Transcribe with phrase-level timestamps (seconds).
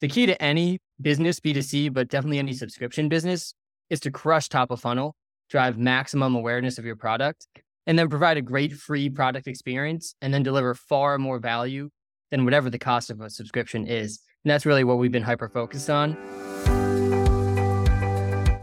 [0.00, 3.54] the key to any business, B2C, but definitely any subscription business
[3.88, 5.16] is to crush top of funnel,
[5.48, 7.46] drive maximum awareness of your product,
[7.86, 11.88] and then provide a great free product experience and then deliver far more value
[12.30, 14.20] than whatever the cost of a subscription is.
[14.44, 16.16] And that's really what we've been hyper focused on.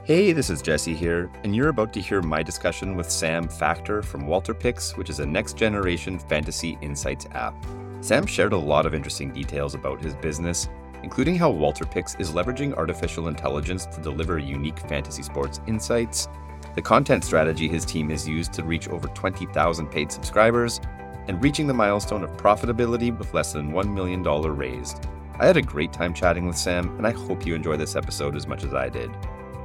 [0.05, 4.04] Hey, this is Jesse here, and you're about to hear my discussion with Sam Factor
[4.04, 7.55] from WalterPicks, which is a next generation fantasy insights app.
[8.02, 10.68] Sam shared a lot of interesting details about his business,
[11.04, 16.28] including how WalterPicks is leveraging artificial intelligence to deliver unique fantasy sports insights,
[16.75, 20.79] the content strategy his team has used to reach over 20,000 paid subscribers,
[21.28, 25.07] and reaching the milestone of profitability with less than $1 million raised.
[25.39, 28.36] I had a great time chatting with Sam, and I hope you enjoy this episode
[28.36, 29.11] as much as I did.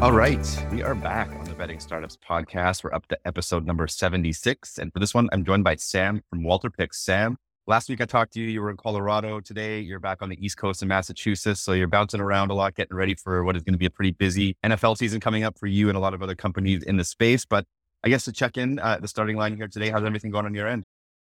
[0.00, 2.82] All right, we are back on the Betting Startups podcast.
[2.82, 4.78] We're up to episode number 76.
[4.78, 6.94] And for this one, I'm joined by Sam from WalterPicks.
[6.94, 7.36] Sam,
[7.68, 8.46] Last week I talked to you.
[8.46, 9.40] You were in Colorado.
[9.40, 11.60] Today you're back on the East Coast in Massachusetts.
[11.60, 13.90] So you're bouncing around a lot, getting ready for what is going to be a
[13.90, 16.96] pretty busy NFL season coming up for you and a lot of other companies in
[16.96, 17.44] the space.
[17.44, 17.66] But
[18.04, 20.54] I guess to check in uh, the starting line here today, how's everything going on
[20.54, 20.84] your end?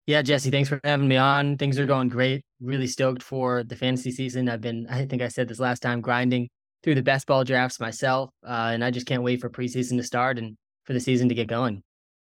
[0.06, 1.56] Yeah, Jesse, thanks for having me on.
[1.56, 2.42] Things are going great.
[2.60, 4.50] Really stoked for the fantasy season.
[4.50, 6.48] I've been, I think I said this last time, grinding
[6.82, 8.30] through the best ball drafts myself.
[8.46, 11.34] Uh, and I just can't wait for preseason to start and for the season to
[11.34, 11.82] get going.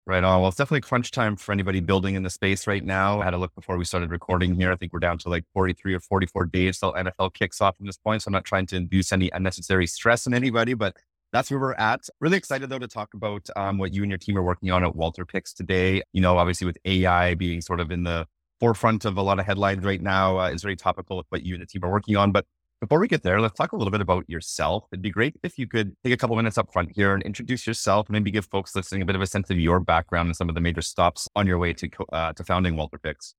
[0.06, 0.42] Right on.
[0.42, 3.22] Well, it's definitely crunch time for anybody building in the space right now.
[3.22, 4.72] I had a look before we started recording here.
[4.72, 7.86] I think we're down to like 43 or 44 days till NFL kicks off from
[7.86, 8.24] this point.
[8.24, 10.98] So I'm not trying to induce any unnecessary stress on anybody, but
[11.32, 12.02] that's where we're at.
[12.20, 14.84] Really excited though to talk about um, what you and your team are working on
[14.84, 16.02] at WalterPicks today.
[16.14, 18.28] You know, obviously with AI being sort of in the
[18.60, 21.56] forefront of a lot of headlines right now, uh, it's very topical with what you
[21.56, 22.32] and the team are working on.
[22.32, 22.46] But
[22.82, 24.86] before we get there, let's talk a little bit about yourself.
[24.92, 27.68] It'd be great if you could take a couple minutes up front here and introduce
[27.68, 30.50] yourself, maybe give folks listening a bit of a sense of your background and some
[30.50, 33.36] of the major stops on your way to uh, to founding WalterPicks.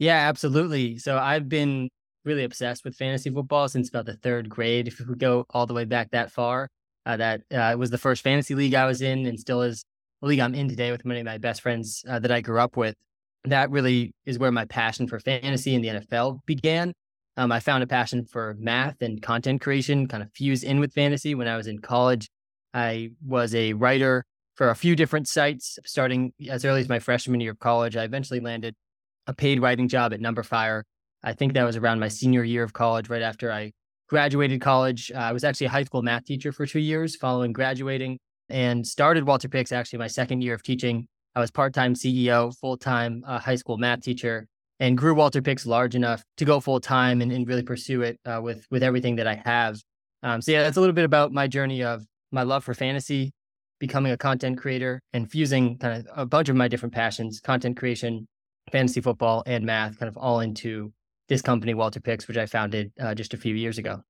[0.00, 0.98] Yeah, absolutely.
[0.98, 1.88] So I've been
[2.24, 4.88] really obsessed with fantasy football since about the third grade.
[4.88, 6.68] If we go all the way back that far,
[7.06, 9.84] uh, that uh, was the first fantasy league I was in, and still is
[10.20, 12.60] the league I'm in today with many of my best friends uh, that I grew
[12.60, 12.94] up with.
[13.44, 16.92] That really is where my passion for fantasy and the NFL began.
[17.36, 20.92] Um, I found a passion for math and content creation kind of fused in with
[20.92, 22.28] fantasy when I was in college.
[22.74, 24.24] I was a writer
[24.54, 27.96] for a few different sites starting as early as my freshman year of college.
[27.96, 28.74] I eventually landed
[29.26, 30.82] a paid writing job at Numberfire.
[31.22, 33.72] I think that was around my senior year of college, right after I
[34.12, 35.10] graduated college.
[35.10, 38.18] Uh, I was actually a high school math teacher for two years following graduating
[38.50, 41.08] and started WalterPicks actually my second year of teaching.
[41.34, 44.46] I was part time CEO, full time uh, high school math teacher
[44.80, 48.38] and grew WalterPicks large enough to go full time and, and, really pursue it uh,
[48.42, 49.80] with with everything that I have.
[50.22, 53.32] Um, so yeah, that's a little bit about my journey of my love for fantasy,
[53.80, 57.78] becoming a content creator, and fusing kind of a bunch of my different passions: content
[57.78, 58.28] creation,
[58.70, 60.92] fantasy football, and math, kind of all into
[61.32, 64.02] this company, WalterPicks, which I founded uh, just a few years ago.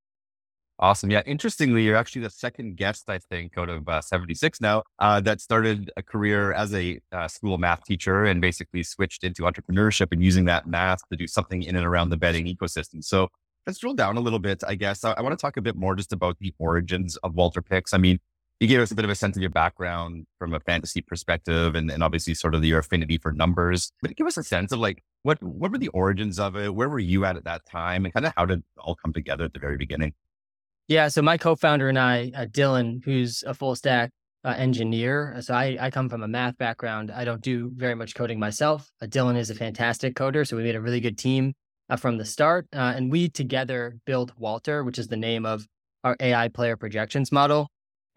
[0.81, 1.09] Awesome.
[1.09, 1.23] Yeah.
[1.25, 5.41] Interestingly, you're actually the second guest, I think, out of uh, 76 now, uh, that
[5.41, 10.21] started a career as a uh, school math teacher and basically switched into entrepreneurship and
[10.21, 13.05] using that math to do something in and around the betting ecosystem.
[13.05, 13.29] So
[13.69, 15.05] let's drill down a little bit, I guess.
[15.05, 17.95] I, I want to talk a bit more just about the origins of WalterPicks.
[17.95, 18.19] I mean,
[18.59, 21.77] you gave us a bit of a sense of your background from a fantasy perspective
[21.77, 23.93] and, and obviously sort of your affinity for numbers.
[24.03, 26.75] But give us a sense of like, what, what were the origins of it?
[26.75, 28.05] Where were you at at that time?
[28.05, 30.15] And kind of how did it all come together at the very beginning?
[30.89, 31.09] Yeah.
[31.09, 34.11] So my co-founder and I, uh, Dylan, who's a full stack
[34.45, 35.37] uh, engineer.
[35.41, 37.11] So I, I come from a math background.
[37.11, 38.91] I don't do very much coding myself.
[39.01, 40.47] Uh, Dylan is a fantastic coder.
[40.47, 41.55] So we made a really good team
[41.89, 42.67] uh, from the start.
[42.73, 45.67] Uh, and we together built Walter, which is the name of
[46.05, 47.69] our AI player projections model.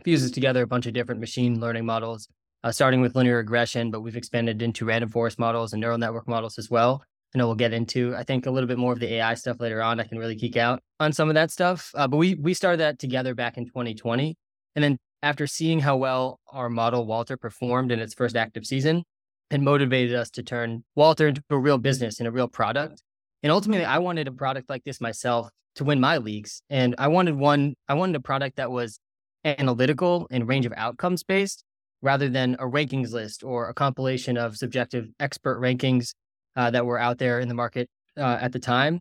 [0.04, 2.28] Fuses together a bunch of different machine learning models,
[2.66, 6.28] uh, starting with linear regression, but we've expanded into random forest models and neural network
[6.28, 7.04] models as well.
[7.34, 9.60] I know we'll get into, I think, a little bit more of the AI stuff
[9.60, 10.00] later on.
[10.00, 11.92] I can really geek out on some of that stuff.
[11.94, 14.36] Uh, but we we started that together back in 2020.
[14.76, 19.04] And then after seeing how well our model Walter performed in its first active season,
[19.52, 23.04] it motivated us to turn Walter into a real business and a real product.
[23.44, 26.64] And ultimately, I wanted a product like this myself to win my leagues.
[26.72, 28.98] And I wanted one, I wanted a product that was
[29.44, 31.64] analytical and range of outcomes based
[32.02, 36.14] rather than a rankings list or a compilation of subjective expert rankings
[36.56, 39.00] uh, that were out there in the market uh, at the time.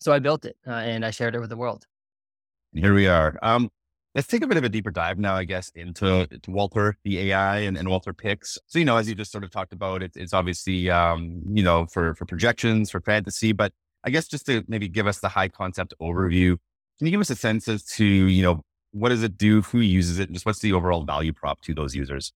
[0.00, 1.84] So I built it uh, and I shared it with the world.
[2.72, 3.38] Here we are.
[3.42, 3.70] Um,
[4.14, 7.58] let's take a bit of a deeper dive now, I guess, into Walter, the AI
[7.60, 8.58] and, and WalterPicks.
[8.66, 11.62] So, you know, as you just sort of talked about, it, it's obviously, um, you
[11.62, 13.72] know, for, for projections, for fantasy, but
[14.04, 16.56] I guess just to maybe give us the high concept overview,
[16.98, 18.62] can you give us a sense as to, you know,
[18.98, 19.62] what does it do?
[19.62, 20.28] Who uses it?
[20.28, 22.32] And just what's the overall value prop to those users?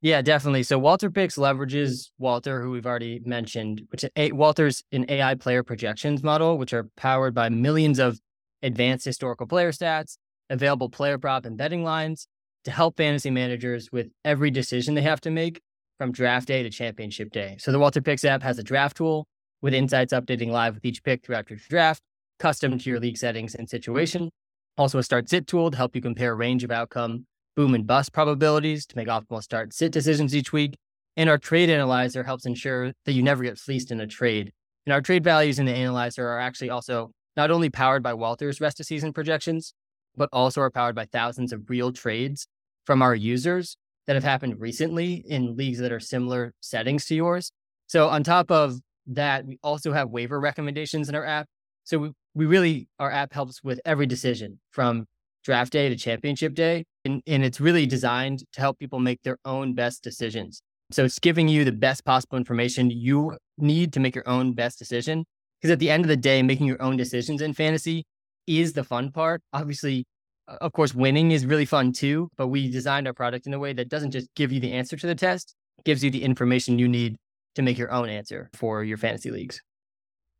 [0.00, 0.64] Yeah, definitely.
[0.64, 1.42] So WalterPicks hmm.
[1.42, 6.72] leverages Walter, who we've already mentioned, which is Walter's an AI player projections model, which
[6.72, 8.18] are powered by millions of
[8.62, 10.16] advanced historical player stats,
[10.50, 12.26] available player prop and betting lines
[12.64, 15.60] to help fantasy managers with every decision they have to make
[15.98, 17.56] from draft day to championship day.
[17.58, 19.26] So the WalterPicks app has a draft tool
[19.60, 22.02] with insights updating live with each pick throughout your draft,
[22.38, 24.30] custom to your league settings and situation.
[24.78, 27.26] Also, a start sit tool to help you compare a range of outcome,
[27.56, 30.76] boom and bust probabilities to make optimal start sit decisions each week.
[31.16, 34.50] And our trade analyzer helps ensure that you never get fleeced in a trade.
[34.86, 38.60] And our trade values in the analyzer are actually also not only powered by Walter's
[38.60, 39.74] rest of season projections,
[40.16, 42.46] but also are powered by thousands of real trades
[42.84, 43.76] from our users
[44.06, 47.52] that have happened recently in leagues that are similar settings to yours.
[47.86, 51.46] So, on top of that, we also have waiver recommendations in our app.
[51.84, 55.06] So, we, we really, our app helps with every decision from
[55.44, 56.84] draft day to championship day.
[57.04, 60.62] And, and it's really designed to help people make their own best decisions.
[60.90, 64.78] So it's giving you the best possible information you need to make your own best
[64.78, 65.24] decision.
[65.60, 68.04] Because at the end of the day, making your own decisions in fantasy
[68.46, 69.40] is the fun part.
[69.52, 70.04] Obviously,
[70.48, 73.72] of course, winning is really fun too, but we designed our product in a way
[73.72, 75.54] that doesn't just give you the answer to the test,
[75.84, 77.16] gives you the information you need
[77.54, 79.60] to make your own answer for your fantasy leagues.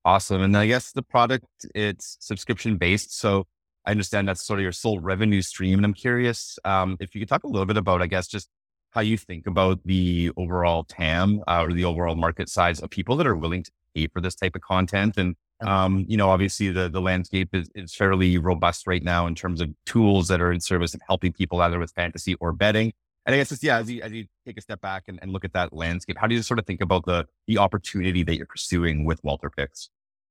[0.05, 0.43] Awesome.
[0.43, 3.17] And I guess the product, it's subscription based.
[3.17, 3.47] So
[3.87, 5.79] I understand that's sort of your sole revenue stream.
[5.79, 8.49] And I'm curious um, if you could talk a little bit about, I guess, just
[8.91, 13.17] how you think about the overall TAM uh, or the overall market size of people
[13.17, 15.17] that are willing to pay for this type of content.
[15.17, 19.35] And, um, you know, obviously the, the landscape is, is fairly robust right now in
[19.37, 22.93] terms of tools that are in service of helping people either with fantasy or betting.
[23.25, 25.33] And I guess just, yeah, as you, as you take a step back and, and
[25.33, 28.37] look at that landscape, how do you sort of think about the, the opportunity that
[28.37, 29.89] you're pursuing with WalterPicks?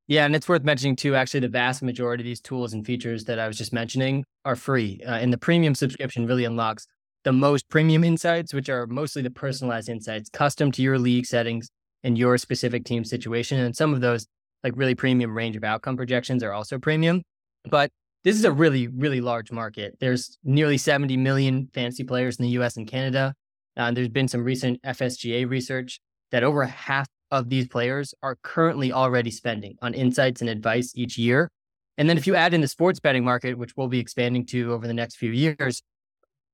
[0.07, 1.15] Yeah, and it's worth mentioning too.
[1.15, 4.57] Actually, the vast majority of these tools and features that I was just mentioning are
[4.57, 6.85] free, uh, and the premium subscription really unlocks
[7.23, 11.69] the most premium insights, which are mostly the personalized insights, custom to your league settings
[12.03, 13.59] and your specific team situation.
[13.59, 14.25] And some of those,
[14.63, 17.21] like really premium range of outcome projections, are also premium.
[17.69, 17.91] But
[18.23, 19.97] this is a really, really large market.
[20.00, 23.33] There's nearly 70 million fantasy players in the US and Canada.
[23.75, 26.00] Uh, there's been some recent FSGA research
[26.31, 31.18] that over half of these players are currently already spending on insights and advice each
[31.18, 31.50] year.
[31.97, 34.74] And then if you add in the sports betting market, which we'll be expanding to
[34.74, 35.81] over the next few years,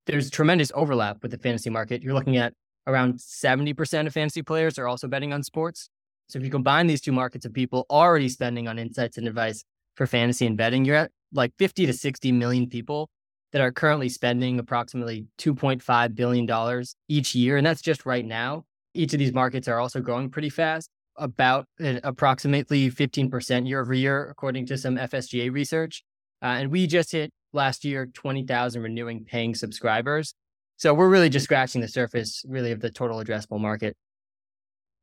[0.05, 2.01] there's tremendous overlap with the fantasy market.
[2.01, 2.53] You're looking at
[2.85, 5.89] around 70% of fantasy players are also betting on sports.
[6.29, 9.63] So if you combine these two markets of people already spending on insights and advice
[9.95, 13.09] for fantasy and betting, you're at like 50 to 60 million people
[13.51, 17.57] that are currently spending approximately $2.5 billion each year.
[17.57, 18.65] And that's just right now.
[18.93, 24.29] Each of these markets are also growing pretty fast, about approximately 15% year over year,
[24.29, 26.03] according to some FSGA research.
[26.41, 30.33] Uh, and we just hit last year 20,000 renewing paying subscribers.
[30.77, 33.95] So we're really just scratching the surface, really, of the total addressable market.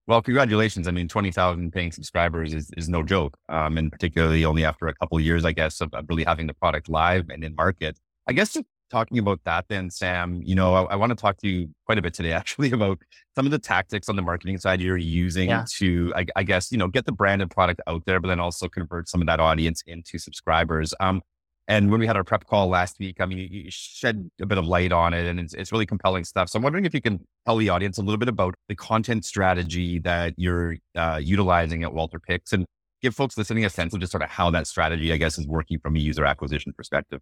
[0.07, 0.87] Well, congratulations.
[0.87, 3.39] I mean, 20,000 paying subscribers is, is no joke.
[3.49, 6.47] Um, and particularly only after a couple of years, I guess, of, of really having
[6.47, 7.99] the product live and in market.
[8.27, 11.39] I guess just talking about that then, Sam, you know, I, I, want to talk
[11.39, 12.99] to you quite a bit today actually about
[13.35, 15.65] some of the tactics on the marketing side you're using yeah.
[15.77, 18.69] to, I, I, guess, you know, get the branded product out there, but then also
[18.69, 20.93] convert some of that audience into subscribers.
[21.01, 21.23] Um,
[21.66, 24.59] and when we had our prep call last week, I mean, you, shed a bit
[24.59, 26.50] of light on it and it's, it's really compelling stuff.
[26.50, 29.25] So I'm wondering if you can tell the audience a little bit about the content
[29.25, 32.66] strategy that you're uh, utilizing at WalterPicks and
[33.00, 35.47] give folks listening a sense of just sort of how that strategy, I guess, is
[35.47, 37.21] working from a user acquisition perspective.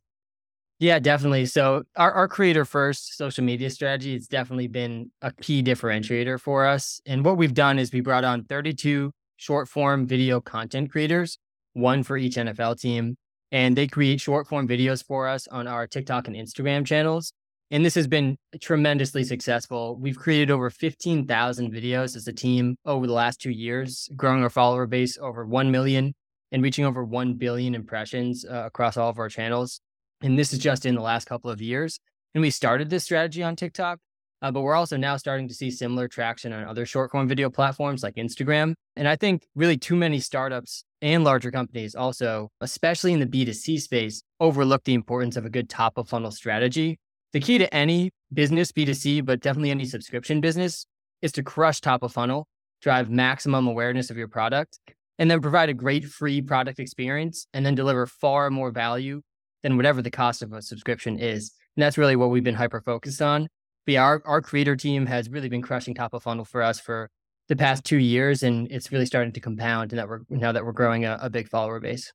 [0.81, 1.47] Yeah, definitely.
[1.47, 6.67] So our, our creator first social media strategy has definitely been a key differentiator for
[6.67, 7.01] us.
[7.07, 11.39] And what we've done is we brought on 32 short form video content creators,
[11.75, 13.17] one for each NFL team.
[13.53, 17.33] And they create short form videos for us on our TikTok and Instagram channels.
[17.71, 19.97] And this has been tremendously successful.
[19.97, 24.51] We've created over 15,000 videos as a team over the last two years, growing our
[24.51, 26.15] follower base over 1 million
[26.51, 29.81] and reaching over 1 billion impressions uh, across all of our channels.
[30.21, 31.99] And this is just in the last couple of years.
[32.35, 33.99] And we started this strategy on TikTok,
[34.43, 37.51] uh, but we're also now starting to see similar traction on other short form video
[37.51, 38.75] platforms like Instagram.
[38.97, 43.81] And I think really too many startups and larger companies also, especially in the B2C
[43.81, 46.99] space, overlook the importance of a good top of funnel strategy.
[47.33, 50.87] The key to any business, B2C, but definitely any subscription business
[51.21, 52.47] is to crush top of funnel,
[52.81, 54.79] drive maximum awareness of your product,
[55.19, 59.23] and then provide a great free product experience and then deliver far more value
[59.63, 61.53] than whatever the cost of a subscription is.
[61.77, 63.49] And that's really what we've been hyper focused on.
[63.87, 66.79] But yeah, our, our creator team has really been crushing top of funnel for us
[66.79, 67.11] for
[67.49, 69.93] the past two years, and it's really starting to compound.
[69.93, 72.13] And that we're now that we're growing a, a big follower base.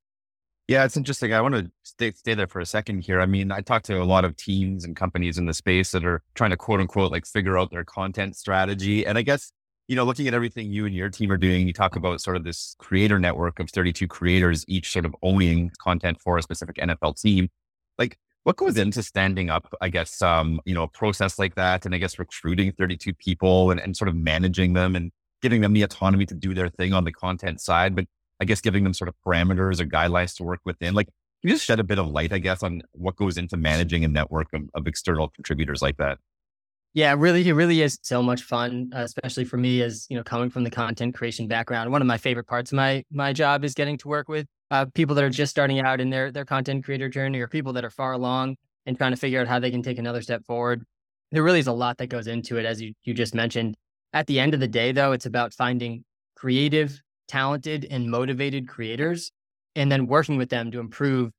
[0.67, 1.33] Yeah, it's interesting.
[1.33, 3.21] I want to stay stay there for a second here.
[3.21, 6.05] I mean, I talk to a lot of teams and companies in the space that
[6.05, 9.05] are trying to quote unquote like figure out their content strategy.
[9.05, 9.51] And I guess,
[9.87, 12.35] you know, looking at everything you and your team are doing, you talk about sort
[12.35, 16.75] of this creator network of 32 creators, each sort of owning content for a specific
[16.75, 17.49] NFL team.
[17.97, 18.17] Like
[18.47, 21.93] what goes into standing up, I guess, um, you know, a process like that and
[21.93, 25.11] I guess recruiting 32 people and, and sort of managing them and
[25.41, 28.05] giving them the autonomy to do their thing on the content side, but
[28.39, 30.93] I guess giving them sort of parameters or guidelines to work within.
[30.93, 33.57] Like, can you just shed a bit of light, I guess, on what goes into
[33.57, 36.17] managing a network of, of external contributors like that?
[36.93, 40.23] Yeah, really, it really is so much fun, uh, especially for me as you know
[40.23, 41.91] coming from the content creation background.
[41.91, 44.85] One of my favorite parts of my my job is getting to work with uh,
[44.93, 47.85] people that are just starting out in their their content creator journey, or people that
[47.85, 50.83] are far along and trying to figure out how they can take another step forward.
[51.31, 53.75] There really is a lot that goes into it, as you you just mentioned.
[54.13, 56.03] At the end of the day, though, it's about finding
[56.35, 59.31] creative talented and motivated creators
[59.75, 61.31] and then working with them to improve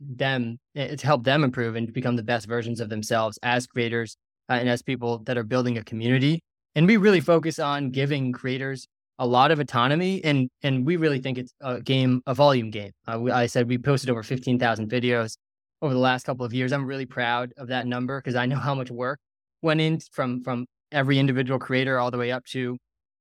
[0.00, 4.16] them eh, to help them improve and become the best versions of themselves as creators
[4.50, 6.42] uh, and as people that are building a community
[6.74, 8.86] and we really focus on giving creators
[9.18, 12.92] a lot of autonomy and and we really think it's a game a volume game
[13.06, 15.36] uh, we, i said we posted over 15000 videos
[15.82, 18.56] over the last couple of years i'm really proud of that number because i know
[18.56, 19.18] how much work
[19.62, 22.76] went in from from every individual creator all the way up to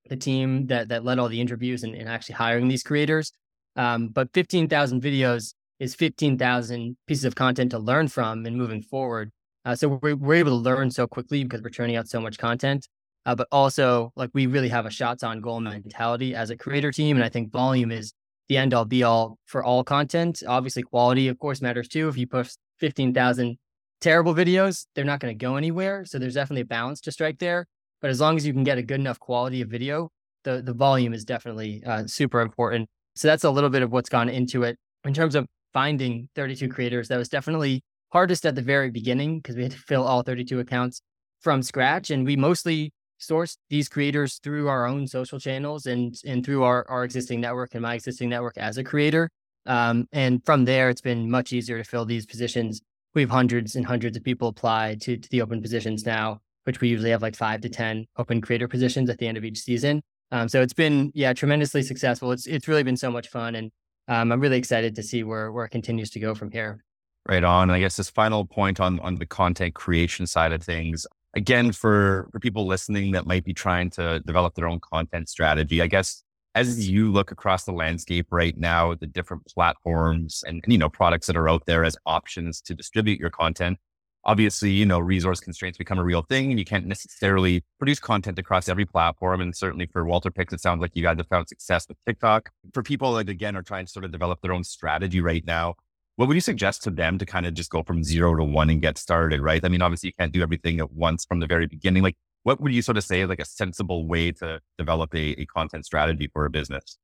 [0.10, 3.32] the team that that led all the interviews and, and actually hiring these creators.
[3.76, 9.32] Um, but 15,000 videos is 15,000 pieces of content to learn from and moving forward.
[9.66, 12.38] Uh, so we're, we're able to learn so quickly because we're turning out so much
[12.38, 12.88] content.
[13.26, 16.92] Uh, but also, like we really have a shots on goal mentality as a creator
[16.92, 18.14] team, and I think volume is
[18.50, 20.44] the end all be all for all content.
[20.48, 22.08] Obviously, quality, of course, matters too.
[22.08, 23.58] If you post 15,000
[24.02, 26.06] terrible videos, they're not going to go anywhere.
[26.06, 27.66] So there's definitely a balance to strike there.
[28.02, 30.12] But as long as you can get a good enough quality of video,
[30.44, 32.88] the the volume is definitely uh, super important.
[33.16, 36.70] So that's a little bit of what's gone into it in terms of finding 32
[36.70, 37.08] creators.
[37.08, 40.60] That was definitely hardest at the very beginning because we had to fill all 32
[40.60, 41.02] accounts
[41.42, 46.46] from scratch, and we mostly sourced these creators through our own social channels and and
[46.46, 49.30] through our our existing network and my existing network as a creator.
[49.66, 52.82] Um, and from there, it's been much easier to fill these positions.
[53.16, 56.82] We have hundreds and hundreds of people apply to, to the open positions now which
[56.82, 59.60] we usually have like five to 10 open creator positions at the end of each
[59.60, 60.02] season.
[60.32, 62.32] Um, so it's been, yeah, tremendously successful.
[62.32, 63.56] It's, it's really been so much fun.
[63.56, 63.72] And
[64.08, 66.84] um, I'm really excited to see where, where it continues to go from here.
[67.28, 67.72] Right on.
[67.72, 72.28] I guess this final point on, on the content creation side of things, again, for,
[72.32, 76.24] for people listening that might be trying to develop their own content strategy, I guess
[76.56, 80.90] as you look across the landscape right now, the different platforms and, and, you know
[80.90, 83.78] products that are out there as options to distribute your content,
[84.24, 88.40] obviously, you know, resource constraints become a real thing and you can't necessarily produce content
[88.40, 89.42] across every platform.
[89.42, 92.50] And certainly for WalterPicks, it sounds like you guys have found success with TikTok.
[92.74, 95.76] For people that, again, are trying to sort of develop their own strategy right now,
[96.16, 98.70] what would you suggest to them to kind of just go from zero to one
[98.70, 99.64] and get started, right?
[99.64, 102.04] I mean, obviously, you can't do everything at once from the very beginning.
[102.04, 105.46] Like, what would you sort of say like a sensible way to develop a, a
[105.46, 106.98] content strategy for a business?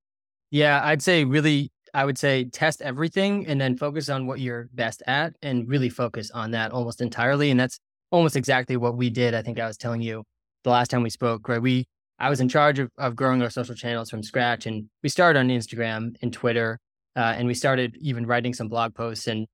[0.50, 4.70] Yeah, I'd say really I would say test everything and then focus on what you're
[4.74, 7.51] best at and really focus on that almost entirely.
[7.51, 7.80] And that's
[8.12, 9.34] almost exactly what we did.
[9.34, 10.24] I think I was telling you
[10.63, 11.62] the last time we spoke, right?
[11.62, 11.86] We,
[12.20, 15.39] I was in charge of, of growing our social channels from scratch and we started
[15.39, 16.80] on Instagram and Twitter.
[17.15, 19.48] Uh, and we started even writing some blog posts and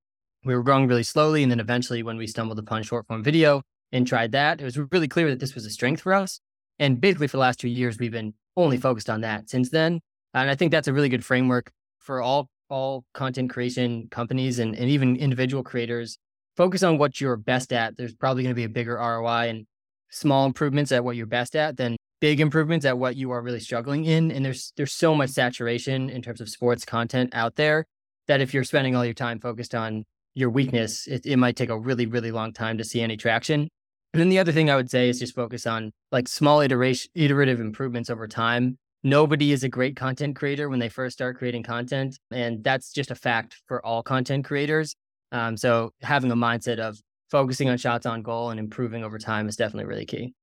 [0.44, 1.44] we were growing really slowly.
[1.44, 3.62] And then eventually when we stumbled upon short form video
[3.92, 6.40] and tried that, it was really clear that this was a strength for us.
[6.80, 10.02] And basically for the last two years, we've been only focused on that since then.
[10.34, 14.76] And I think that's a really good framework for all all content creation companies and,
[14.76, 16.18] and even individual creators
[16.58, 19.66] focus on what you're best at there's probably going to be a bigger roi and
[20.10, 23.60] small improvements at what you're best at than big improvements at what you are really
[23.60, 27.86] struggling in and there's there's so much saturation in terms of sports content out there
[28.28, 31.70] that if you're spending all your time focused on your weakness it, it might take
[31.70, 33.68] a really really long time to see any traction
[34.14, 37.10] and then the other thing i would say is just focus on like small iteration
[37.14, 41.64] iterative improvements over time nobody is a great content creator when they first start creating
[41.64, 42.18] content.
[42.32, 44.96] And that's just a fact for all content creators.
[45.32, 49.48] Um, so having a mindset of focusing on shots on goal and improving over time
[49.48, 50.34] is definitely really key.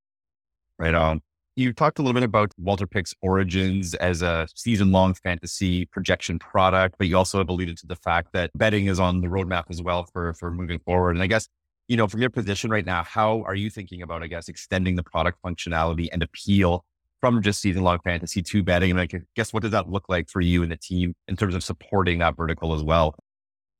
[0.78, 1.20] Right on.
[1.56, 6.40] You talked a little bit about Walter Pick's origins as a season long fantasy projection
[6.40, 9.64] product, but you also have alluded to the fact that betting is on the roadmap
[9.70, 11.12] as well for, for moving forward.
[11.12, 11.46] And I guess,
[11.86, 14.96] you know, from your position right now, how are you thinking about, I guess, extending
[14.96, 16.84] the product functionality and appeal
[17.20, 18.90] from just season long fantasy to betting?
[18.90, 21.54] And I guess, what does that look like for you and the team in terms
[21.54, 23.14] of supporting that vertical as well?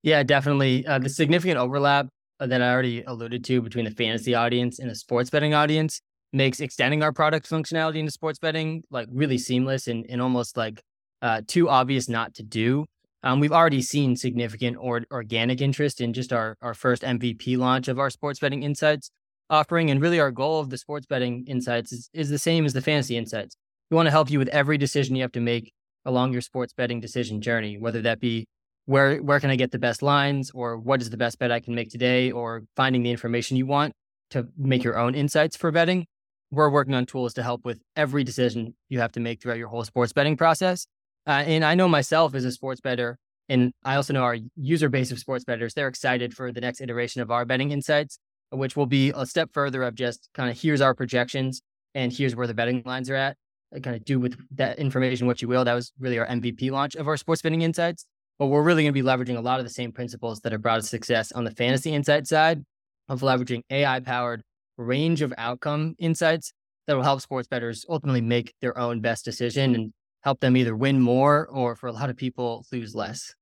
[0.05, 0.87] Yeah, definitely.
[0.87, 2.07] Uh, the significant overlap
[2.41, 6.01] that I already alluded to between the fantasy audience and the sports betting audience
[6.33, 10.83] makes extending our product functionality into sports betting like really seamless and, and almost like
[11.23, 12.85] uh, too obvious not to do.
[13.23, 17.89] Um, we've already seen significant or organic interest in just our, our first MVP launch
[17.89, 19.11] of our sports betting insights
[19.49, 19.91] offering.
[19.91, 22.83] And really, our goal of the sports betting insights is, is the same as the
[22.83, 23.57] fantasy insights.
[23.91, 25.73] We want to help you with every decision you have to make
[26.05, 28.47] along your sports betting decision journey, whether that be
[28.87, 31.61] where where can I get the best lines or what is the best bet I
[31.61, 33.93] can make today or finding the information you want
[34.31, 36.07] to make your own insights for betting
[36.55, 39.69] we're working on tools to help with every decision you have to make throughout your
[39.69, 40.87] whole sports betting process.
[41.27, 44.89] Uh, and I know myself as a sports bettor, and I also know our user
[44.89, 48.19] base of sports bettors, they're excited for the next iteration of our betting insights,
[48.51, 51.63] which will be a step further of just kind of here's our projections
[51.95, 53.37] and here's where the betting lines are at.
[53.75, 55.65] I kind of do with that information what you will.
[55.65, 58.07] That was really our MVP launch of our sports betting insights.
[58.39, 60.63] But we're really going to be leveraging a lot of the same principles that have
[60.63, 62.65] brought us success on the fantasy insight side
[63.09, 64.43] of leveraging AI powered
[64.77, 66.53] range of outcome insights
[66.87, 70.75] that will help sports bettors ultimately make their own best decision and help them either
[70.75, 73.35] win more or for a lot of people lose less.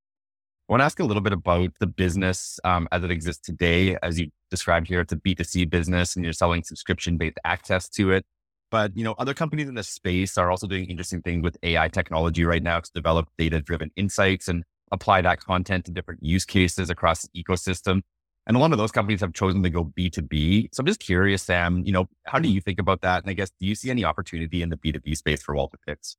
[0.69, 3.97] I want to ask a little bit about the business um, as it exists today.
[4.03, 8.13] As you described here, it's a B2C business and you're selling subscription based access to
[8.13, 8.25] it.
[8.71, 11.89] But you know, other companies in this space are also doing interesting things with AI
[11.89, 16.45] technology right now to develop data driven insights and apply that content to different use
[16.45, 18.03] cases across the ecosystem.
[18.47, 20.69] And a lot of those companies have chosen to go B2B.
[20.73, 22.57] So I'm just curious, Sam, you know, how do mm-hmm.
[22.57, 23.23] you think about that?
[23.23, 26.17] And I guess, do you see any opportunity in the B2B space for WalterPicks?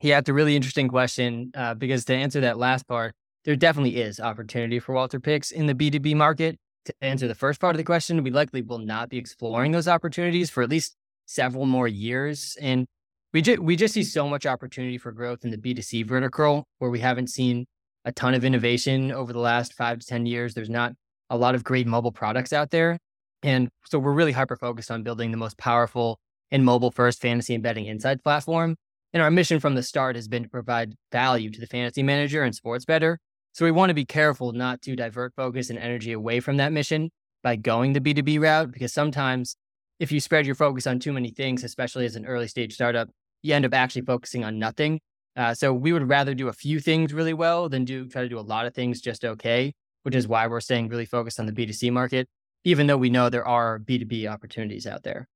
[0.00, 3.96] Yeah, it's a really interesting question uh, because to answer that last part, there definitely
[3.96, 6.58] is opportunity for WalterPicks in the B2B market.
[6.86, 9.88] To answer the first part of the question, we likely will not be exploring those
[9.88, 10.96] opportunities for at least
[11.26, 12.56] several more years.
[12.60, 12.86] And
[13.32, 16.90] we, ju- we just see so much opportunity for growth in the B2C vertical where
[16.90, 17.66] we haven't seen
[18.04, 20.54] a ton of innovation over the last five to 10 years.
[20.54, 20.92] There's not
[21.30, 22.98] a lot of great mobile products out there.
[23.42, 26.18] And so we're really hyper focused on building the most powerful
[26.50, 28.76] and mobile first fantasy and betting platform.
[29.12, 32.42] And our mission from the start has been to provide value to the fantasy manager
[32.42, 33.18] and sports bettor.
[33.52, 36.72] So we want to be careful not to divert focus and energy away from that
[36.72, 37.10] mission
[37.42, 39.56] by going the B2B route, because sometimes
[40.00, 43.08] if you spread your focus on too many things, especially as an early stage startup,
[43.42, 45.00] you end up actually focusing on nothing.
[45.36, 48.28] Uh, so we would rather do a few things really well than do try to
[48.28, 51.46] do a lot of things just okay which is why we're staying really focused on
[51.46, 52.28] the B2C market,
[52.62, 55.26] even though we know there are B2B opportunities out there.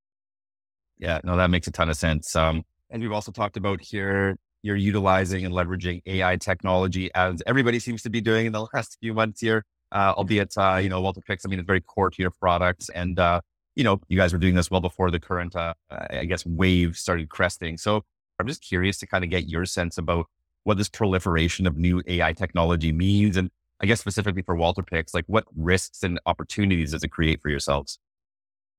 [0.98, 2.36] Yeah, no, that makes a ton of sense.
[2.36, 7.78] Um, and we've also talked about here you're utilizing and leveraging AI technology as everybody
[7.78, 11.00] seems to be doing in the last few months here, uh, albeit, uh, you know,
[11.00, 12.88] WalterPicks, I mean, it's very core to your products.
[12.90, 13.40] And, uh,
[13.76, 16.96] you know, you guys were doing this well before the current, uh, I guess, wave
[16.96, 17.78] started cresting.
[17.78, 18.04] So
[18.38, 20.26] I'm just curious to kind of get your sense about
[20.64, 25.24] what this proliferation of new AI technology means and I guess specifically for WalterPicks, like
[25.28, 27.98] what risks and opportunities does it create for yourselves?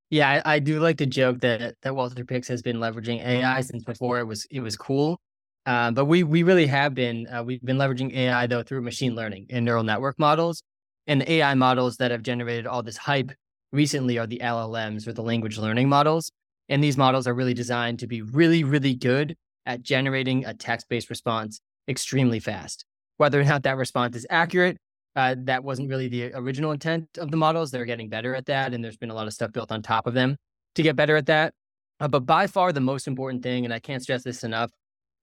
[0.10, 3.84] Yeah, I, I do like to joke that that WalterPicks has been leveraging AI since
[3.84, 5.20] before it was it was cool.
[5.66, 9.16] Uh, but we we really have been uh, we've been leveraging AI though through machine
[9.16, 10.64] learning and neural network models,
[11.08, 13.32] and the AI models that have generated all this hype
[13.72, 16.32] recently are the LLMs or the language learning models.
[16.70, 19.36] And these models are really designed to be really really good
[19.70, 22.84] at generating a text based response extremely fast.
[23.18, 24.78] Whether or not that response is accurate
[25.16, 27.72] uh, that wasn't really the original intent of the models.
[27.72, 30.08] They're getting better at that, and there's been a lot of stuff built on top
[30.08, 30.38] of them
[30.76, 31.54] to get better at that.
[32.00, 34.72] Uh, but by far, the most important thing, and I can't stress this enough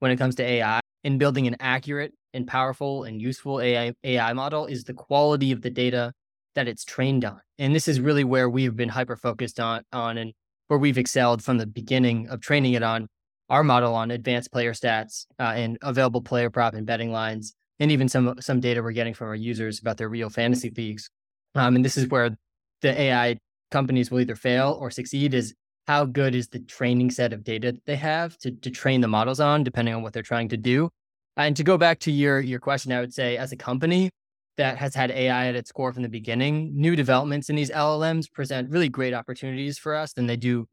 [0.01, 4.33] when it comes to AI, in building an accurate and powerful and useful AI, AI
[4.33, 6.13] model is the quality of the data
[6.55, 7.41] that it's trained on.
[7.59, 10.33] And this is really where we've been hyper focused on, on and
[10.69, 13.07] where we've excelled from the beginning of training it on
[13.49, 17.91] our model on advanced player stats uh, and available player prop and betting lines and
[17.93, 21.11] even some some data we're getting from our users about their real fantasy leagues.
[21.55, 22.37] Um, and this is where
[22.83, 23.39] the AI
[23.71, 25.55] companies will either fail or succeed is
[25.87, 29.09] how good is the training set of data that they have to, to train the
[29.09, 30.91] models on, depending on what they're trying to do.
[31.37, 34.11] And to go back to your your question, I would say as a company
[34.57, 38.33] that has had AI at its core from the beginning, new developments in these LLMs
[38.33, 40.67] present really great opportunities for us than they do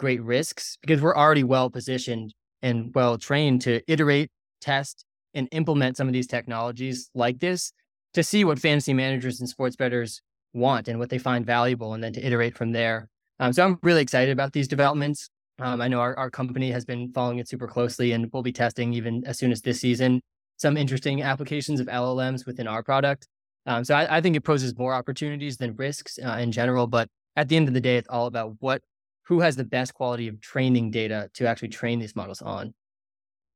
[0.00, 2.32] great risks because we're already well positioned
[2.62, 7.72] and well trained to iterate, test, and implement some of these technologies like this
[8.14, 10.22] to see what fantasy managers and sports bettors
[10.54, 13.08] want and what they find valuable, and then to iterate from there.
[13.38, 15.28] Um, so I'm really excited about these developments.
[15.60, 18.52] Um, I know our, our company has been following it super closely and we'll be
[18.52, 20.22] testing even as soon as this season
[20.56, 23.26] some interesting applications of LLMs within our product.
[23.66, 26.86] Um, so I, I, think it poses more opportunities than risks uh, in general.
[26.86, 28.82] But at the end of the day, it's all about what
[29.24, 32.74] who has the best quality of training data to actually train these models on.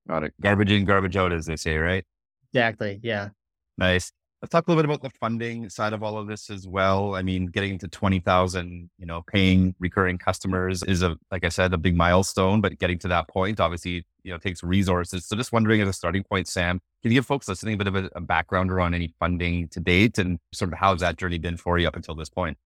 [0.08, 0.34] Got it.
[0.40, 2.04] Garbage in, garbage out, as they say, right?
[2.52, 3.00] Exactly.
[3.02, 3.30] Yeah.
[3.78, 4.12] Nice.
[4.42, 7.14] Let's talk a little bit about the funding side of all of this as well.
[7.14, 11.72] I mean, getting to 20,000, you know, paying recurring customers is a, like I said,
[11.72, 15.26] a big milestone, but getting to that point, obviously, you know, takes resources.
[15.26, 17.86] So just wondering as a starting point, Sam, can you give folks listening a bit
[17.86, 21.38] of a, a background around any funding to date and sort of how's that journey
[21.38, 22.58] been for you up until this point?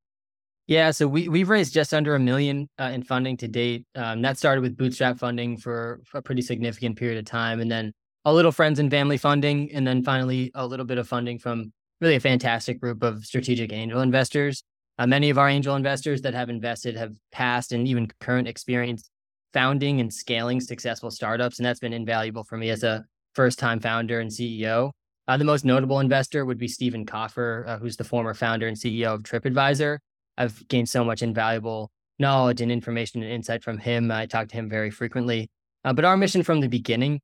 [0.68, 3.86] Yeah, so we we've raised just under a million uh, in funding to date.
[3.94, 7.90] Um, that started with bootstrap funding for, a pretty significant period of time, and then
[8.26, 11.72] a little friends and family funding, and then finally a little bit of funding from
[12.02, 14.62] really a fantastic group of strategic angel investors.
[14.98, 19.08] Uh, many of our angel investors that have invested have past and even current experience
[19.54, 23.02] founding and scaling successful startups, and that's been invaluable for me as a
[23.34, 24.90] first-time founder and CEO.
[25.28, 28.76] Uh, the most notable investor would be Stephen Kaufer, uh, who's the former founder and
[28.76, 29.98] CEO of TripAdvisor.
[30.38, 34.10] I've gained so much invaluable knowledge and information and insight from him.
[34.10, 35.50] I talk to him very frequently.
[35.84, 37.20] Uh, but our mission from the beginning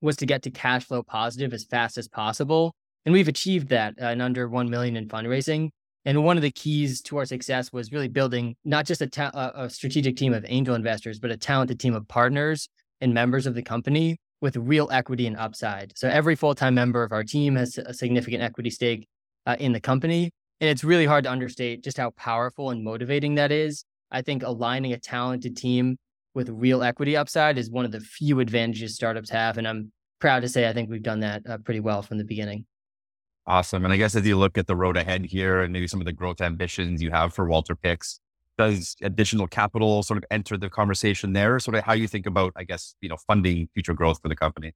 [0.00, 2.74] was to get to cash flow positive as fast as possible.
[3.04, 5.70] And we've achieved that uh, in under 1 million in fundraising.
[6.04, 9.52] And one of the keys to our success was really building not just a, ta-
[9.54, 12.68] a strategic team of angel investors, but a talented team of partners
[13.00, 15.92] and members of the company with real equity and upside.
[15.96, 19.08] So every full time member of our team has a significant equity stake
[19.46, 20.30] uh, in the company.
[20.60, 23.84] And it's really hard to understate just how powerful and motivating that is.
[24.10, 25.98] I think aligning a talented team
[26.34, 29.58] with real equity upside is one of the few advantages startups have.
[29.58, 32.24] And I'm proud to say I think we've done that uh, pretty well from the
[32.24, 32.66] beginning.
[33.46, 33.84] Awesome.
[33.84, 36.06] And I guess as you look at the road ahead here and maybe some of
[36.06, 38.18] the growth ambitions you have for WalterPicks,
[38.58, 41.58] does additional capital sort of enter the conversation there?
[41.58, 44.36] Sort of how you think about, I guess, you know, funding future growth for the
[44.36, 44.72] company?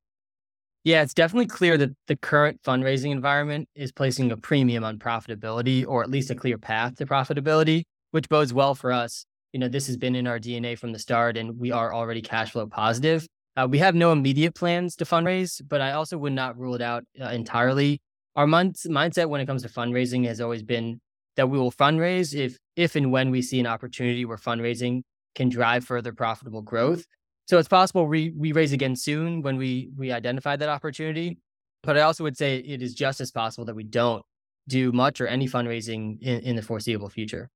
[0.84, 5.86] Yeah, it's definitely clear that the current fundraising environment is placing a premium on profitability
[5.86, 9.68] or at least a clear path to profitability, which bodes well for us you know,
[9.68, 12.66] this has been in our DNA from the start and we are already cash flow
[12.66, 13.26] positive.
[13.56, 16.80] Uh, we have no immediate plans to fundraise, but I also would not rule it
[16.80, 18.00] out uh, entirely.
[18.34, 21.00] Our mindset when it comes to fundraising has always been
[21.36, 25.02] that we will fundraise if, if and when we see an opportunity where fundraising
[25.34, 27.04] can drive further profitable growth.
[27.46, 31.38] So it's possible we, we raise again soon when we, we identify that opportunity.
[31.82, 34.24] But I also would say it is just as possible that we don't
[34.68, 37.50] do much or any fundraising in, in the foreseeable future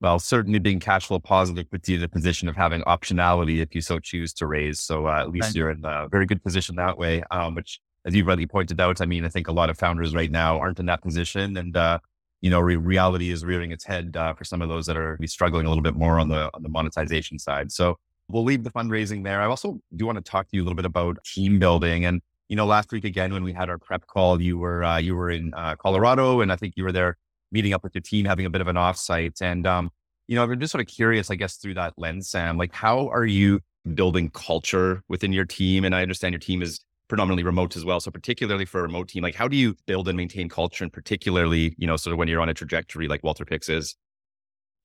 [0.00, 3.74] well, certainly being cash flow positive puts you in a position of having optionality if
[3.74, 4.80] you so choose to raise.
[4.80, 5.54] So uh, at least right.
[5.54, 7.22] you're in a very good position that way.
[7.30, 10.14] Um, which, as you've rightly pointed out, I mean, I think a lot of founders
[10.14, 11.98] right now aren't in that position, and uh,
[12.40, 15.18] you know, re- reality is rearing its head uh, for some of those that are
[15.26, 17.70] struggling a little bit more on the on the monetization side.
[17.70, 17.98] So
[18.32, 19.40] we'll leave the fundraising there.
[19.40, 22.20] I also do want to talk to you a little bit about team building and.
[22.48, 25.14] You know, last week again when we had our prep call, you were uh, you
[25.14, 27.16] were in uh, Colorado, and I think you were there
[27.52, 29.40] meeting up with your team, having a bit of an offsite.
[29.40, 29.90] And, um,
[30.28, 33.08] you know, I'm just sort of curious, I guess, through that lens, Sam, like how
[33.08, 33.60] are you
[33.94, 35.84] building culture within your team?
[35.84, 37.98] And I understand your team is predominantly remote as well.
[37.98, 40.92] So particularly for a remote team, like how do you build and maintain culture and
[40.92, 43.96] particularly, you know, sort of when you're on a trajectory like WalterPicks is?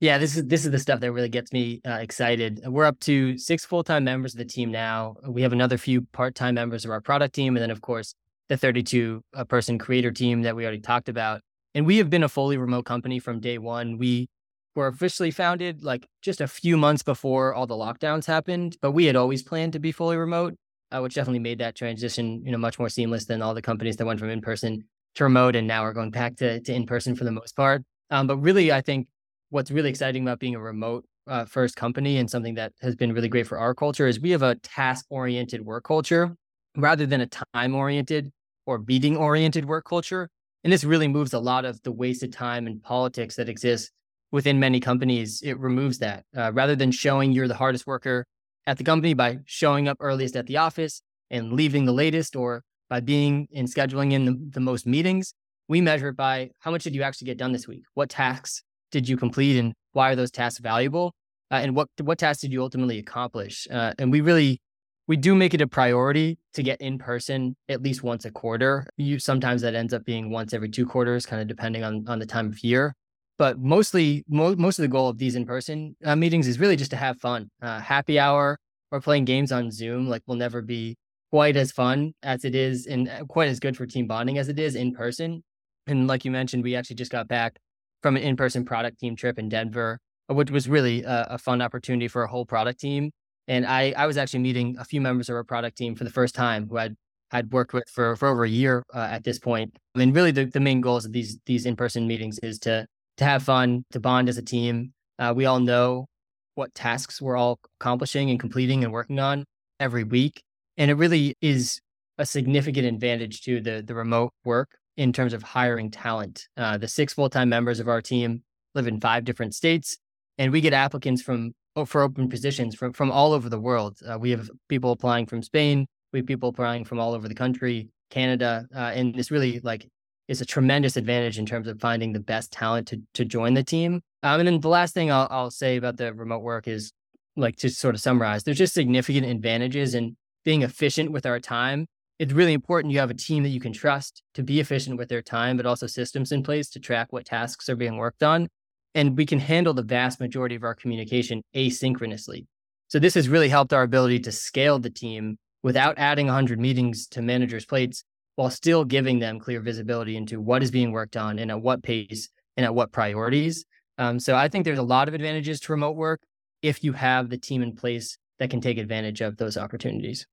[0.06, 2.62] Yeah, this is this is the stuff that really gets me uh, excited.
[2.64, 5.16] We're up to six full time members of the team now.
[5.28, 8.14] We have another few part time members of our product team, and then of course
[8.48, 11.42] the 32 uh, person creator team that we already talked about.
[11.74, 13.98] And we have been a fully remote company from day one.
[13.98, 14.30] We
[14.76, 19.06] were officially founded like just a few months before all the lockdowns happened, but we
[19.06, 20.54] had always planned to be fully remote,
[20.92, 23.98] uh, which definitely made that transition, you know, much more seamless than all the companies
[23.98, 24.84] that went from in person
[25.16, 27.82] to remote and now are going back to, to in person for the most part.
[28.12, 29.08] Um, but really, I think
[29.56, 33.14] what's really exciting about being a remote uh, first company and something that has been
[33.14, 36.36] really great for our culture is we have a task oriented work culture
[36.76, 38.34] rather than a time oriented
[38.66, 40.28] or beating oriented work culture.
[40.66, 43.92] And this really moves a lot of the wasted time and politics that exists
[44.30, 45.42] within many companies.
[45.42, 48.26] It removes that uh, rather than showing you're the hardest worker
[48.68, 52.62] at the company by showing up earliest at the office and leaving the latest or
[52.90, 55.34] by being and scheduling in the, the most meetings.
[55.70, 57.84] We measure it by how much did you actually get done this week?
[57.94, 58.62] What tasks
[58.96, 61.14] did you complete and why are those tasks valuable?
[61.52, 63.68] Uh, and what what tasks did you ultimately accomplish?
[63.70, 64.62] Uh, and we really
[65.08, 68.88] we do make it a priority to get in person at least once a quarter.
[68.98, 72.20] You sometimes that ends up being once every two quarters, kind of depending on on
[72.20, 72.96] the time of year.
[73.38, 76.78] But mostly, mo- most of the goal of these in person uh, meetings is really
[76.78, 77.50] just to have fun.
[77.62, 78.58] Uh, happy hour
[78.92, 80.96] or playing games on Zoom like will never be
[81.32, 84.58] quite as fun as it is and quite as good for team bonding as it
[84.58, 85.44] is in person.
[85.86, 87.58] And like you mentioned, we actually just got back
[88.06, 91.60] from an in person product team trip in Denver, which was really a, a fun
[91.60, 93.10] opportunity for a whole product team
[93.48, 96.12] And I, I was actually meeting a few members of our product team for the
[96.12, 96.96] first time who I'd
[97.32, 99.76] had worked with for, for over a year uh, at this point.
[99.96, 102.86] I mean, really, the, the main goals of these these in person meetings is to
[103.18, 104.94] to have fun, to bond as a team.
[105.18, 106.06] Uh, we all know
[106.54, 109.46] what tasks we're all accomplishing and completing and working on
[109.80, 110.44] every week,
[110.78, 111.82] and it really is
[112.20, 116.48] a significant advantage to the the remote work in terms of hiring talent.
[116.58, 119.98] Uh, the six full time members of our team live in five different states,
[120.38, 121.54] and we get applicants from
[121.86, 124.00] for open positions from from all over the world.
[124.08, 127.36] Uh, we have people applying from Spain, we have people applying from all over the
[127.36, 129.88] country, Canada, uh, and this really like
[130.28, 133.64] is a tremendous advantage in terms of finding the best talent to to join the
[133.64, 134.02] team.
[134.24, 136.92] Um, and then the last thing I'll, I'll say about the remote work is
[137.36, 141.88] like to sort of summarize, there's just significant advantages in being efficient with our time.
[142.18, 145.10] It's really important you have a team that you can trust to be efficient with
[145.10, 148.48] their time, but also systems in place to track what tasks are being worked on.
[148.94, 152.46] And we can handle the vast majority of our communication asynchronously.
[152.88, 157.06] So this has really helped our ability to scale the team without adding 100 meetings
[157.08, 161.38] to managers' plates while still giving them clear visibility into what is being worked on
[161.38, 163.66] and at what pace and at what priorities.
[163.98, 166.22] Um, so I think there's a lot of advantages to remote work
[166.62, 170.26] if you have the team in place that can take advantage of those opportunities.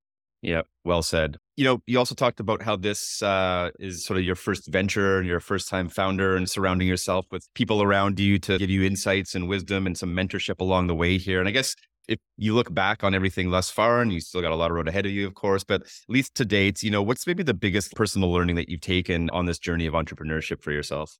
[0.43, 1.37] Yeah, well said.
[1.55, 5.17] You know, you also talked about how this uh, is sort of your first venture
[5.19, 8.83] and your first time founder and surrounding yourself with people around you to give you
[8.83, 11.39] insights and wisdom and some mentorship along the way here.
[11.39, 11.75] And I guess
[12.09, 14.75] if you look back on everything thus far, and you still got a lot of
[14.75, 17.43] road ahead of you, of course, but at least to date, you know, what's maybe
[17.43, 21.17] the biggest personal learning that you've taken on this journey of entrepreneurship for yourself?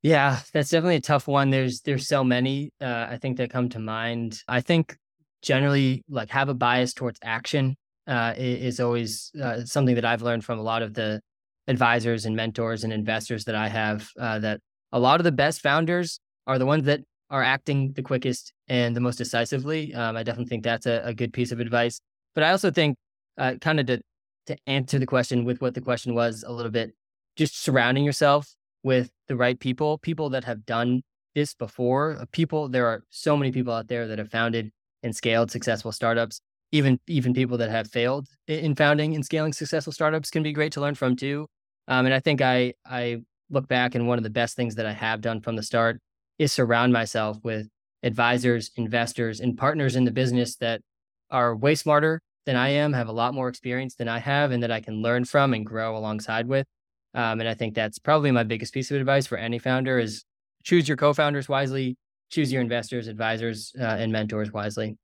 [0.00, 1.50] Yeah, that's definitely a tough one.
[1.50, 4.40] There's there's so many uh, I think that come to mind.
[4.48, 4.96] I think
[5.42, 7.76] generally like have a bias towards action
[8.08, 11.20] uh, is always uh, something that I've learned from a lot of the
[11.68, 14.08] advisors and mentors and investors that I have.
[14.18, 14.60] Uh, that
[14.92, 18.96] a lot of the best founders are the ones that are acting the quickest and
[18.96, 19.94] the most decisively.
[19.94, 22.00] Um, I definitely think that's a, a, good piece of advice.
[22.34, 22.96] But I also think,
[23.36, 24.00] uh, kind of to
[24.46, 26.94] to answer the question with what the question was a little bit,
[27.36, 31.02] just surrounding yourself with the right people, people that have done
[31.34, 32.16] this before.
[32.18, 34.70] Uh, people, there are so many people out there that have founded
[35.02, 36.40] and scaled successful startups.
[36.70, 40.72] Even even people that have failed in founding and scaling successful startups can be great
[40.72, 41.46] to learn from too.
[41.86, 44.86] Um, and I think I I look back and one of the best things that
[44.86, 45.98] I have done from the start
[46.38, 47.68] is surround myself with
[48.02, 50.82] advisors, investors, and partners in the business that
[51.30, 54.62] are way smarter than I am, have a lot more experience than I have, and
[54.62, 56.66] that I can learn from and grow alongside with.
[57.14, 60.24] Um, and I think that's probably my biggest piece of advice for any founder is
[60.62, 61.96] choose your co-founders wisely,
[62.30, 64.96] choose your investors, advisors, uh, and mentors wisely.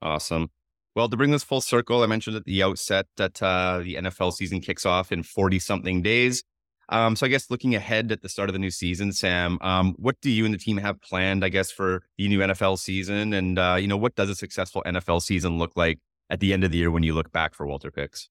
[0.00, 0.50] Awesome.
[0.94, 4.32] Well, to bring this full circle, I mentioned at the outset that uh, the NFL
[4.32, 6.44] season kicks off in 40 something days.
[6.88, 9.94] Um, so I guess looking ahead at the start of the new season, Sam, um,
[9.98, 13.32] what do you and the team have planned, I guess, for the new NFL season?
[13.32, 15.98] And, uh, you know, what does a successful NFL season look like
[16.30, 18.28] at the end of the year when you look back for WalterPicks?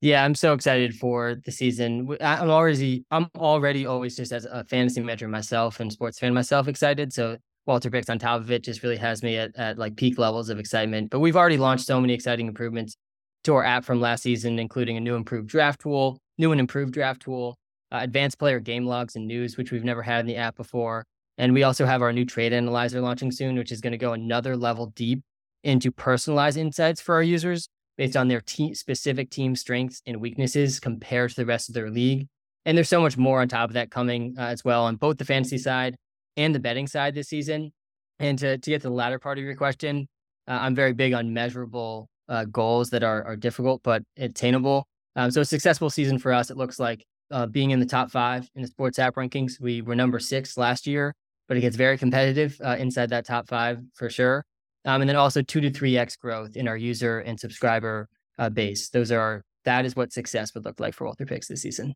[0.00, 2.16] Yeah, I'm so excited for the season.
[2.20, 6.68] I'm already, I'm already always just as a fantasy manager myself and sports fan myself
[6.68, 7.12] excited.
[7.12, 7.36] So
[7.68, 10.58] WalterPicks on top of it just really has me at, at like peak levels of
[10.58, 11.10] excitement.
[11.10, 12.96] But we've already launched so many exciting improvements
[13.44, 16.92] to our app from last season, including a new improved draft tool, new and improved
[16.92, 17.56] draft tool,
[17.92, 21.04] uh, advanced player game logs and news, which we've never had in the app before.
[21.38, 24.12] And we also have our new trade analyzer launching soon, which is going to go
[24.12, 25.22] another level deep
[25.64, 30.80] into personalized insights for our users based on their team specific team strengths and weaknesses
[30.80, 32.26] compared to the rest of their league.
[32.64, 35.18] And there's so much more on top of that coming uh, as well on both
[35.18, 35.96] the fantasy side
[36.36, 37.72] and the betting side this season.
[38.18, 40.08] And to, to get to the latter part of your question,
[40.48, 44.86] uh, I'm very big on measurable uh, goals that are, are difficult but attainable.
[45.16, 48.10] Um, so a successful season for us, it looks like uh, being in the top
[48.10, 49.60] five in the sports app rankings.
[49.60, 51.14] We were number six last year,
[51.48, 54.44] but it gets very competitive uh, inside that top five for sure.
[54.84, 58.50] Um, and then also two to three x growth in our user and subscriber uh,
[58.50, 58.88] base.
[58.88, 61.94] Those are that is what success would look like for WalterPicks this season.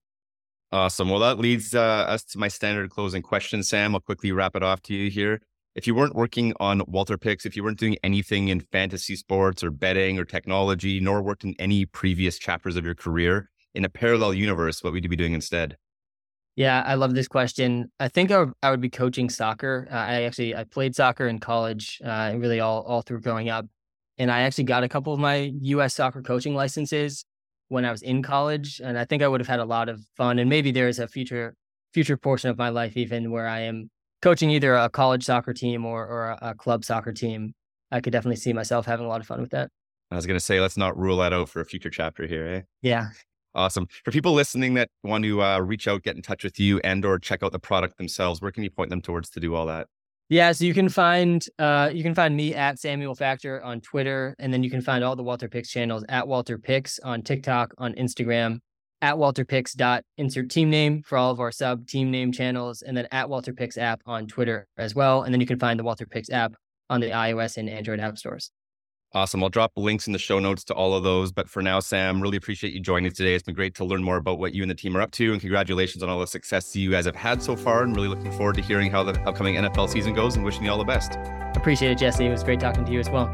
[0.72, 1.08] Awesome.
[1.08, 3.94] Well, that leads uh, us to my standard closing question, Sam.
[3.94, 5.40] I'll quickly wrap it off to you here.
[5.76, 9.70] If you weren't working on WalterPicks, if you weren't doing anything in fantasy sports or
[9.70, 14.32] betting or technology, nor worked in any previous chapters of your career, in a parallel
[14.34, 15.76] universe, what would you be doing instead?
[16.56, 17.92] Yeah, I love this question.
[18.00, 19.86] I think I would, I would be coaching soccer.
[19.90, 23.66] Uh, I actually I played soccer in college, uh, really all all through growing up,
[24.16, 25.94] and I actually got a couple of my U.S.
[25.94, 27.26] soccer coaching licenses
[27.68, 30.00] when I was in college, and I think I would have had a lot of
[30.16, 30.38] fun.
[30.38, 31.54] And maybe there is a future
[31.92, 33.90] future portion of my life even where I am
[34.22, 37.54] coaching either a college soccer team or or a, a club soccer team.
[37.90, 39.70] I could definitely see myself having a lot of fun with that.
[40.10, 42.46] I was going to say, let's not rule that out for a future chapter here,
[42.46, 42.60] eh?
[42.82, 43.08] Yeah.
[43.54, 43.88] Awesome.
[44.04, 47.04] For people listening that want to uh, reach out, get in touch with you, and
[47.04, 49.66] or check out the product themselves, where can you point them towards to do all
[49.66, 49.88] that?
[50.28, 54.34] Yeah, so you can find uh, you can find me at Samuel Factor on Twitter,
[54.40, 58.58] and then you can find all the WalterPicks channels at WalterPicks on TikTok, on Instagram,
[59.02, 62.96] at WalterPicks dot insert team name for all of our sub team name channels, and
[62.96, 65.22] then at WalterPicks app on Twitter as well.
[65.22, 66.54] And then you can find the WalterPicks app
[66.90, 68.50] on the iOS and Android app stores.
[69.12, 69.42] Awesome.
[69.42, 71.32] I'll drop links in the show notes to all of those.
[71.32, 73.34] But for now, Sam, really appreciate you joining today.
[73.34, 75.32] It's been great to learn more about what you and the team are up to.
[75.32, 77.82] And congratulations on all the success you guys have had so far.
[77.82, 80.70] And really looking forward to hearing how the upcoming NFL season goes and wishing you
[80.70, 81.18] all the best.
[81.56, 82.26] Appreciate it, Jesse.
[82.26, 83.30] It was great talking to you as well.